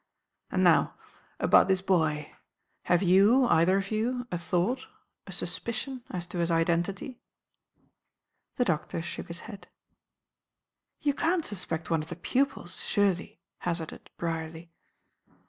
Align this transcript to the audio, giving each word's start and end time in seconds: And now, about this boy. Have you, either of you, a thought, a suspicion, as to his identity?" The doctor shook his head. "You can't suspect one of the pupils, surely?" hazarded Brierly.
And 0.49 0.63
now, 0.63 0.95
about 1.39 1.67
this 1.67 1.83
boy. 1.83 2.33
Have 2.85 3.03
you, 3.03 3.45
either 3.45 3.77
of 3.77 3.91
you, 3.91 4.25
a 4.31 4.37
thought, 4.39 4.87
a 5.27 5.31
suspicion, 5.31 6.03
as 6.09 6.25
to 6.25 6.39
his 6.39 6.49
identity?" 6.49 7.19
The 8.55 8.65
doctor 8.65 9.03
shook 9.03 9.27
his 9.27 9.41
head. 9.41 9.67
"You 11.01 11.13
can't 11.13 11.45
suspect 11.45 11.91
one 11.91 12.01
of 12.01 12.09
the 12.09 12.15
pupils, 12.15 12.81
surely?" 12.83 13.41
hazarded 13.59 14.09
Brierly. 14.17 14.71